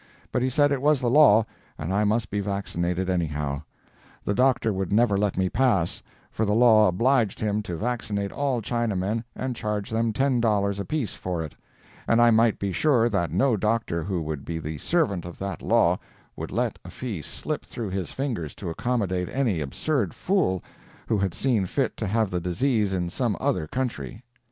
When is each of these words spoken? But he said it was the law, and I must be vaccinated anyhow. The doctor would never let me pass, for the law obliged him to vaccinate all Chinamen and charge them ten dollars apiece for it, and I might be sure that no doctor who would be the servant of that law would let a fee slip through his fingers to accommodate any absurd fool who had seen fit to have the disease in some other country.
But 0.31 0.41
he 0.41 0.49
said 0.49 0.71
it 0.71 0.81
was 0.81 0.99
the 0.99 1.11
law, 1.11 1.45
and 1.77 1.93
I 1.93 2.05
must 2.05 2.31
be 2.31 2.39
vaccinated 2.39 3.07
anyhow. 3.07 3.61
The 4.25 4.33
doctor 4.33 4.73
would 4.73 4.91
never 4.91 5.15
let 5.15 5.37
me 5.37 5.47
pass, 5.47 6.01
for 6.31 6.43
the 6.43 6.55
law 6.55 6.87
obliged 6.87 7.39
him 7.39 7.61
to 7.61 7.75
vaccinate 7.77 8.31
all 8.31 8.63
Chinamen 8.63 9.23
and 9.35 9.55
charge 9.55 9.91
them 9.91 10.11
ten 10.11 10.39
dollars 10.41 10.79
apiece 10.79 11.13
for 11.13 11.43
it, 11.43 11.53
and 12.07 12.19
I 12.19 12.31
might 12.31 12.57
be 12.57 12.73
sure 12.73 13.09
that 13.09 13.31
no 13.31 13.55
doctor 13.55 14.01
who 14.01 14.23
would 14.23 14.43
be 14.43 14.57
the 14.57 14.79
servant 14.79 15.23
of 15.23 15.37
that 15.37 15.61
law 15.61 15.99
would 16.35 16.49
let 16.49 16.79
a 16.83 16.89
fee 16.89 17.21
slip 17.21 17.63
through 17.63 17.91
his 17.91 18.11
fingers 18.11 18.55
to 18.55 18.71
accommodate 18.71 19.29
any 19.31 19.59
absurd 19.61 20.15
fool 20.15 20.63
who 21.09 21.19
had 21.19 21.35
seen 21.35 21.67
fit 21.67 21.95
to 21.97 22.07
have 22.07 22.31
the 22.31 22.41
disease 22.41 22.91
in 22.91 23.11
some 23.11 23.37
other 23.39 23.67
country. 23.67 24.23